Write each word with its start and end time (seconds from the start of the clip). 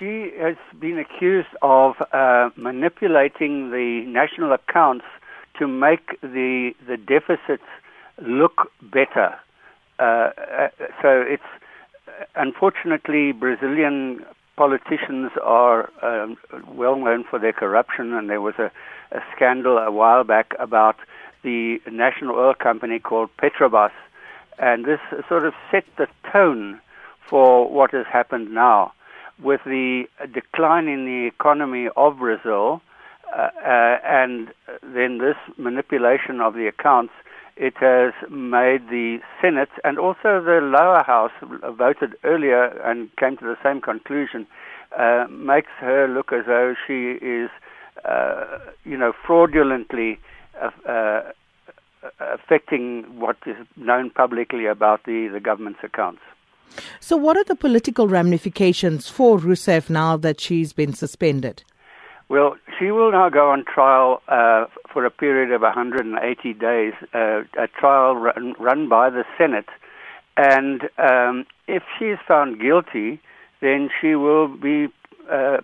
she 0.00 0.32
has 0.40 0.56
been 0.80 0.98
accused 0.98 1.54
of 1.60 1.94
uh, 2.12 2.48
manipulating 2.56 3.70
the 3.70 4.04
national 4.06 4.52
accounts 4.52 5.04
to 5.58 5.68
make 5.68 6.18
the 6.22 6.72
the 6.88 6.96
deficits 6.96 7.68
look 8.22 8.72
better. 8.82 9.38
Uh, 9.98 10.02
uh 10.02 10.68
so 11.02 11.20
it's 11.20 11.50
unfortunately 12.34 13.32
Brazilian 13.32 14.24
politicians 14.56 15.30
are 15.42 15.90
um, 16.02 16.36
well 16.74 16.96
known 16.96 17.24
for 17.28 17.38
their 17.38 17.52
corruption, 17.52 18.14
and 18.14 18.30
there 18.30 18.40
was 18.40 18.54
a, 18.58 18.70
a 19.12 19.20
scandal 19.36 19.76
a 19.76 19.90
while 19.90 20.24
back 20.24 20.54
about 20.58 20.96
the 21.42 21.80
national 21.90 22.36
oil 22.36 22.54
company 22.54 22.98
called 22.98 23.30
Petrobras, 23.36 23.92
and 24.58 24.86
this 24.86 25.00
sort 25.28 25.44
of 25.44 25.52
set 25.70 25.84
the 25.96 26.06
tone 26.32 26.80
for 27.28 27.70
what 27.70 27.90
has 27.92 28.06
happened 28.06 28.52
now 28.52 28.92
with 29.42 29.60
the 29.64 30.04
decline 30.32 30.88
in 30.88 31.04
the 31.04 31.26
economy 31.26 31.88
of 31.96 32.18
Brazil, 32.18 32.82
uh, 33.32 33.48
uh, 33.64 33.98
and 34.04 34.48
then 34.82 35.18
this 35.18 35.36
manipulation 35.56 36.40
of 36.40 36.54
the 36.54 36.66
accounts 36.66 37.12
it 37.56 37.74
has 37.76 38.14
made 38.30 38.88
the 38.88 39.18
Senate 39.40 39.68
and 39.84 39.98
also 39.98 40.42
the 40.42 40.60
lower 40.62 41.02
house 41.04 41.32
voted 41.76 42.14
earlier 42.24 42.64
and 42.82 43.14
came 43.16 43.36
to 43.36 43.44
the 43.44 43.56
same 43.62 43.82
conclusion, 43.82 44.46
uh, 44.98 45.26
makes 45.30 45.70
her 45.78 46.08
look 46.08 46.32
as 46.32 46.46
though 46.46 46.74
she 46.86 47.18
is, 47.24 47.50
uh, 48.08 48.58
you 48.84 48.96
know, 48.96 49.12
fraudulently 49.26 50.18
uh, 50.60 50.70
uh 50.88 51.20
affecting 52.18 53.04
what 53.20 53.36
is 53.44 53.56
known 53.76 54.08
publicly 54.08 54.64
about 54.64 55.04
the, 55.04 55.28
the 55.30 55.38
government's 55.38 55.80
accounts. 55.82 56.22
So, 57.00 57.16
what 57.16 57.36
are 57.36 57.44
the 57.44 57.56
political 57.56 58.08
ramifications 58.08 59.08
for 59.08 59.38
Rousseff 59.38 59.90
now 59.90 60.16
that 60.18 60.40
she's 60.40 60.72
been 60.72 60.92
suspended? 60.92 61.64
Well, 62.28 62.56
she 62.78 62.92
will 62.92 63.10
now 63.10 63.28
go 63.28 63.50
on 63.50 63.64
trial 63.64 64.22
uh, 64.28 64.66
for 64.92 65.04
a 65.04 65.10
period 65.10 65.50
of 65.52 65.62
180 65.62 66.52
days, 66.54 66.92
uh, 67.12 67.42
a 67.58 67.66
trial 67.66 68.14
run, 68.14 68.54
run, 68.58 68.88
by 68.88 69.10
the 69.10 69.24
Senate. 69.36 69.68
And 70.36 70.82
um, 70.96 71.44
if 71.66 71.82
she 71.98 72.06
is 72.06 72.18
found 72.28 72.60
guilty, 72.60 73.20
then 73.60 73.90
she 74.00 74.14
will 74.14 74.46
be 74.46 74.86
uh, 75.30 75.58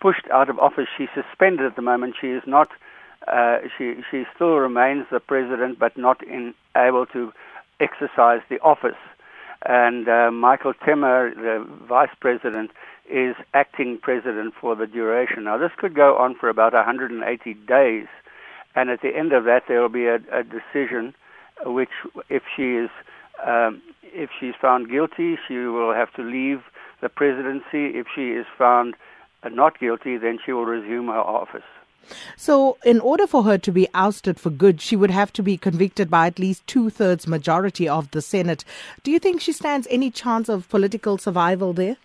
pushed 0.00 0.28
out 0.32 0.48
of 0.48 0.58
office. 0.58 0.86
She's 0.96 1.08
suspended 1.14 1.66
at 1.66 1.76
the 1.76 1.82
moment. 1.82 2.14
She 2.20 2.28
is 2.28 2.42
not. 2.46 2.68
Uh, 3.26 3.58
she 3.76 3.96
she 4.10 4.24
still 4.34 4.56
remains 4.56 5.06
the 5.10 5.20
president, 5.20 5.78
but 5.78 5.96
not 5.96 6.22
in, 6.26 6.54
able 6.76 7.06
to 7.06 7.32
exercise 7.80 8.40
the 8.48 8.60
office. 8.60 8.98
And 9.64 10.08
uh, 10.08 10.30
Michael 10.30 10.72
Temer, 10.74 11.34
the 11.34 11.64
vice 11.88 12.14
president, 12.20 12.70
is 13.08 13.36
acting 13.54 13.98
president 14.00 14.54
for 14.60 14.74
the 14.74 14.86
duration. 14.86 15.44
Now, 15.44 15.58
this 15.58 15.70
could 15.76 15.94
go 15.94 16.16
on 16.16 16.34
for 16.34 16.48
about 16.48 16.72
180 16.72 17.54
days, 17.54 18.06
and 18.74 18.90
at 18.90 19.02
the 19.02 19.16
end 19.16 19.32
of 19.32 19.44
that, 19.44 19.64
there 19.68 19.80
will 19.80 19.88
be 19.88 20.06
a, 20.06 20.16
a 20.32 20.42
decision, 20.42 21.14
which, 21.64 21.90
if 22.28 22.42
she 22.56 22.74
is 22.74 22.90
um, 23.46 23.82
if 24.14 24.30
she's 24.38 24.54
found 24.60 24.90
guilty, 24.90 25.38
she 25.48 25.54
will 25.54 25.94
have 25.94 26.12
to 26.14 26.22
leave 26.22 26.62
the 27.00 27.08
presidency. 27.08 27.98
If 27.98 28.06
she 28.14 28.32
is 28.32 28.46
found 28.56 28.94
not 29.50 29.80
guilty, 29.80 30.16
then 30.18 30.38
she 30.44 30.52
will 30.52 30.66
resume 30.66 31.06
her 31.06 31.18
office. 31.18 31.62
So, 32.42 32.76
in 32.84 32.98
order 32.98 33.28
for 33.28 33.44
her 33.44 33.56
to 33.58 33.70
be 33.70 33.86
ousted 33.94 34.40
for 34.40 34.50
good, 34.50 34.80
she 34.80 34.96
would 34.96 35.12
have 35.12 35.32
to 35.34 35.44
be 35.44 35.56
convicted 35.56 36.10
by 36.10 36.26
at 36.26 36.40
least 36.40 36.66
two 36.66 36.90
thirds 36.90 37.28
majority 37.28 37.88
of 37.88 38.10
the 38.10 38.20
Senate. 38.20 38.64
Do 39.04 39.12
you 39.12 39.20
think 39.20 39.40
she 39.40 39.52
stands 39.52 39.86
any 39.88 40.10
chance 40.10 40.48
of 40.48 40.68
political 40.68 41.18
survival 41.18 41.72
there? 41.72 41.98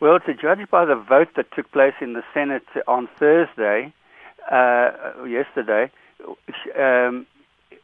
Well, 0.00 0.18
to 0.18 0.34
judge 0.34 0.68
by 0.72 0.86
the 0.86 0.96
vote 0.96 1.28
that 1.36 1.52
took 1.52 1.70
place 1.70 1.94
in 2.00 2.14
the 2.14 2.24
Senate 2.34 2.66
on 2.88 3.08
Thursday, 3.16 3.92
uh, 4.50 4.90
yesterday, 5.24 5.92
um, 6.76 7.24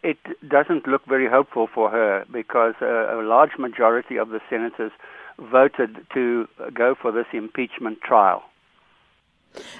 it 0.02 0.18
doesn't 0.48 0.88
look 0.88 1.06
very 1.06 1.28
hopeful 1.28 1.68
for 1.72 1.88
her 1.88 2.24
because 2.32 2.74
a, 2.80 3.20
a 3.20 3.22
large 3.22 3.56
majority 3.60 4.16
of 4.16 4.30
the 4.30 4.40
senators 4.50 4.90
voted 5.38 6.04
to 6.14 6.48
go 6.74 6.96
for 7.00 7.12
this 7.12 7.26
impeachment 7.32 8.00
trial. 8.00 8.42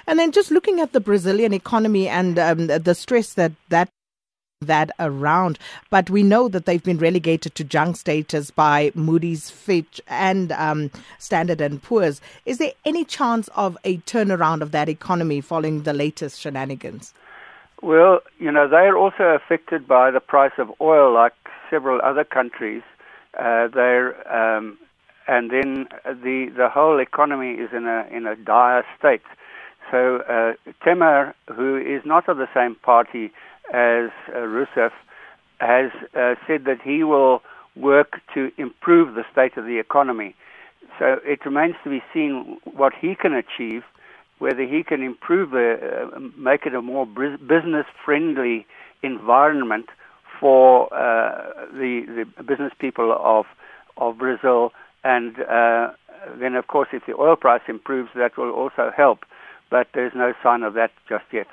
And 0.07 0.19
then 0.19 0.31
just 0.31 0.51
looking 0.51 0.79
at 0.79 0.93
the 0.93 0.99
Brazilian 0.99 1.53
economy 1.53 2.07
and 2.07 2.39
um, 2.39 2.67
the 2.67 2.95
stress 2.95 3.33
that 3.33 3.51
that 3.69 3.89
that 4.61 4.91
around. 4.99 5.59
But 5.89 6.09
we 6.09 6.23
know 6.23 6.47
that 6.47 6.65
they've 6.65 6.83
been 6.83 6.97
relegated 6.97 7.55
to 7.55 7.63
junk 7.63 7.97
status 7.97 8.51
by 8.51 8.91
Moody's, 8.95 9.49
Fitch, 9.49 10.01
and 10.07 10.51
um, 10.53 10.91
Standard 11.19 11.61
and 11.61 11.81
Poor's. 11.81 12.21
Is 12.45 12.57
there 12.57 12.71
any 12.85 13.05
chance 13.05 13.49
of 13.55 13.77
a 13.83 13.97
turnaround 13.99 14.61
of 14.61 14.71
that 14.71 14.89
economy 14.89 15.41
following 15.41 15.83
the 15.83 15.93
latest 15.93 16.39
shenanigans? 16.39 17.13
Well, 17.81 18.21
you 18.39 18.51
know, 18.51 18.67
they 18.67 18.77
are 18.77 18.97
also 18.97 19.23
affected 19.23 19.87
by 19.87 20.11
the 20.11 20.21
price 20.21 20.53
of 20.57 20.71
oil, 20.79 21.13
like 21.13 21.33
several 21.69 21.99
other 22.01 22.23
countries. 22.23 22.81
Uh, 23.37 23.67
they're 23.67 24.15
um, 24.33 24.77
and 25.27 25.51
then 25.51 25.87
the 26.05 26.51
the 26.55 26.69
whole 26.69 26.99
economy 26.99 27.53
is 27.53 27.69
in 27.73 27.85
a 27.85 28.05
in 28.11 28.25
a 28.27 28.35
dire 28.35 28.85
state. 28.97 29.21
So 29.93 30.23
uh, 30.27 30.53
Temer, 30.83 31.35
who 31.55 31.77
is 31.77 32.01
not 32.03 32.27
of 32.27 32.37
the 32.37 32.47
same 32.51 32.73
party 32.73 33.31
as 33.69 34.09
uh, 34.29 34.39
Rousseff, 34.39 34.91
has 35.59 35.91
uh, 36.15 36.33
said 36.47 36.65
that 36.65 36.81
he 36.83 37.03
will 37.03 37.43
work 37.75 38.19
to 38.33 38.51
improve 38.57 39.13
the 39.13 39.23
state 39.31 39.55
of 39.55 39.65
the 39.65 39.77
economy. 39.77 40.35
So 40.97 41.19
it 41.23 41.45
remains 41.45 41.75
to 41.83 41.91
be 41.91 42.01
seen 42.11 42.57
what 42.65 42.93
he 42.99 43.13
can 43.13 43.33
achieve, 43.35 43.83
whether 44.39 44.63
he 44.63 44.81
can 44.83 45.03
improve 45.03 45.51
the, 45.51 46.09
uh, 46.15 46.19
make 46.39 46.65
it 46.65 46.73
a 46.73 46.81
more 46.81 47.05
business 47.05 47.85
friendly 48.03 48.65
environment 49.03 49.89
for 50.39 50.91
uh, 50.91 51.67
the, 51.71 52.25
the 52.37 52.43
business 52.43 52.73
people 52.79 53.15
of, 53.15 53.45
of 53.97 54.17
Brazil. 54.17 54.71
And 55.03 55.39
uh, 55.41 55.91
then, 56.39 56.55
of 56.55 56.65
course, 56.65 56.87
if 56.93 57.05
the 57.05 57.13
oil 57.13 57.35
price 57.35 57.61
improves, 57.67 58.09
that 58.15 58.39
will 58.39 58.49
also 58.51 58.91
help. 58.97 59.19
But 59.69 59.87
there's 59.93 60.13
no 60.15 60.33
sign 60.43 60.63
of 60.63 60.73
that 60.75 60.91
just 61.07 61.25
yet. 61.31 61.47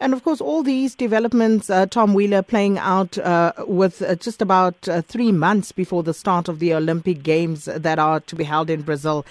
And 0.00 0.12
of 0.14 0.22
course, 0.24 0.40
all 0.40 0.62
these 0.62 0.94
developments, 0.94 1.68
uh, 1.70 1.86
Tom 1.86 2.14
Wheeler, 2.14 2.42
playing 2.42 2.78
out 2.78 3.18
uh, 3.18 3.52
with 3.66 4.00
uh, 4.00 4.14
just 4.14 4.40
about 4.40 4.88
uh, 4.88 5.02
three 5.02 5.32
months 5.32 5.72
before 5.72 6.02
the 6.02 6.14
start 6.14 6.48
of 6.48 6.58
the 6.58 6.72
Olympic 6.74 7.22
Games 7.22 7.64
that 7.64 7.98
are 7.98 8.20
to 8.20 8.36
be 8.36 8.44
held 8.44 8.70
in 8.70 8.82
Brazil. 8.82 9.26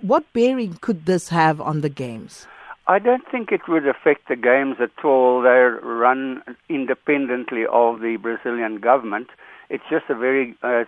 What 0.00 0.30
bearing 0.32 0.74
could 0.80 1.06
this 1.06 1.28
have 1.28 1.60
on 1.60 1.80
the 1.80 1.88
Games? 1.88 2.46
I 2.86 2.98
don't 2.98 3.22
think 3.30 3.52
it 3.52 3.68
would 3.68 3.86
affect 3.86 4.28
the 4.28 4.36
Games 4.36 4.76
at 4.80 5.04
all. 5.04 5.42
They're 5.42 5.76
run 5.76 6.42
independently 6.68 7.64
of 7.70 8.00
the 8.00 8.16
Brazilian 8.16 8.80
government. 8.80 9.28
It's 9.68 9.84
just 9.88 10.06
a 10.08 10.14
very 10.14 10.56
uh, 10.62 10.84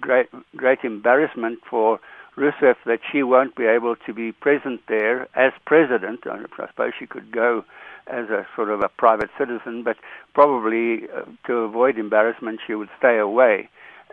great, 0.00 0.28
great 0.56 0.78
embarrassment 0.82 1.58
for 1.68 2.00
Rousseff 2.36 2.76
that 2.84 3.00
she 3.10 3.22
won't 3.22 3.56
be 3.56 3.64
able 3.64 3.96
to 4.06 4.12
be 4.12 4.32
present 4.32 4.80
there 4.88 5.28
as 5.34 5.52
president. 5.64 6.20
I 6.26 6.38
suppose 6.68 6.92
she 6.98 7.06
could 7.06 7.32
go 7.32 7.64
as 8.06 8.28
a 8.28 8.46
sort 8.54 8.70
of 8.70 8.80
a 8.82 8.88
private 8.88 9.30
citizen, 9.38 9.82
but 9.82 9.96
probably 10.34 11.08
uh, 11.08 11.22
to 11.46 11.54
avoid 11.54 11.98
embarrassment, 11.98 12.60
she 12.66 12.74
would 12.74 12.88
stay 12.98 13.18
away. 13.18 13.68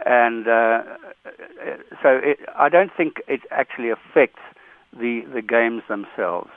And 0.05 0.47
uh, 0.47 0.83
so 2.01 2.19
it, 2.23 2.39
I 2.57 2.69
don't 2.69 2.91
think 2.95 3.21
it 3.27 3.41
actually 3.51 3.89
affects 3.89 4.41
the, 4.91 5.21
the 5.33 5.41
games 5.41 5.83
themselves. 5.87 6.49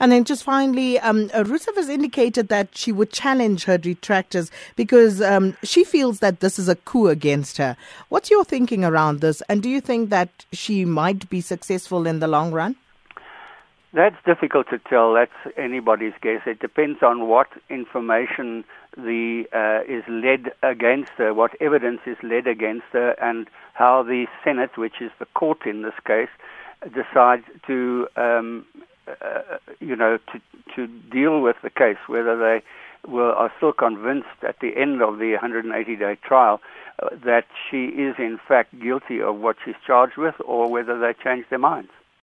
And 0.00 0.12
then 0.12 0.24
just 0.24 0.44
finally, 0.44 0.98
um, 1.00 1.28
Rousseff 1.28 1.76
has 1.76 1.88
indicated 1.88 2.48
that 2.48 2.76
she 2.76 2.92
would 2.92 3.12
challenge 3.12 3.64
her 3.64 3.78
detractors 3.78 4.50
because 4.76 5.20
um, 5.20 5.56
she 5.62 5.84
feels 5.84 6.20
that 6.20 6.40
this 6.40 6.58
is 6.58 6.68
a 6.68 6.76
coup 6.76 7.08
against 7.08 7.58
her. 7.58 7.76
What's 8.08 8.30
your 8.30 8.44
thinking 8.44 8.84
around 8.84 9.20
this? 9.20 9.42
And 9.48 9.62
do 9.62 9.68
you 9.68 9.80
think 9.80 10.10
that 10.10 10.44
she 10.52 10.84
might 10.84 11.28
be 11.30 11.40
successful 11.40 12.06
in 12.06 12.20
the 12.20 12.28
long 12.28 12.52
run? 12.52 12.76
That's 13.94 14.16
difficult 14.24 14.68
to 14.70 14.78
tell. 14.78 15.12
That's 15.12 15.56
anybody's 15.58 16.14
guess. 16.22 16.40
It 16.46 16.60
depends 16.60 17.02
on 17.02 17.28
what 17.28 17.48
information 17.68 18.64
the 18.96 19.44
uh, 19.52 19.82
is 19.90 20.02
led 20.08 20.52
against 20.62 21.12
her, 21.18 21.34
what 21.34 21.50
evidence 21.60 22.00
is 22.06 22.16
led 22.22 22.46
against 22.46 22.86
her, 22.92 23.10
and 23.22 23.48
how 23.74 24.02
the 24.02 24.26
Senate, 24.42 24.78
which 24.78 25.00
is 25.00 25.10
the 25.18 25.26
court 25.34 25.66
in 25.66 25.82
this 25.82 25.94
case, 26.06 26.30
decides 26.94 27.44
to, 27.66 28.08
um, 28.16 28.64
uh, 29.08 29.58
you 29.80 29.96
know, 29.96 30.18
to 30.32 30.40
to 30.76 30.86
deal 31.10 31.40
with 31.40 31.56
the 31.62 31.70
case. 31.70 31.98
Whether 32.06 32.36
they 32.38 32.62
will 33.10 33.32
are 33.32 33.52
still 33.56 33.72
convinced 33.72 34.28
at 34.46 34.60
the 34.60 34.76
end 34.76 35.02
of 35.02 35.18
the 35.18 35.36
180-day 35.42 36.18
trial 36.22 36.60
uh, 37.02 37.08
that 37.24 37.46
she 37.68 37.86
is 37.86 38.14
in 38.18 38.38
fact 38.46 38.78
guilty 38.80 39.20
of 39.20 39.36
what 39.36 39.56
she's 39.64 39.74
charged 39.86 40.16
with, 40.16 40.34
or 40.44 40.70
whether 40.70 40.98
they 40.98 41.12
change 41.22 41.46
their 41.50 41.58
minds. 41.58 41.90